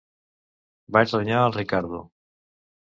Vaig 0.97 1.15
renyar 1.19 1.45
el 1.51 1.57
Riccardo. 1.59 2.05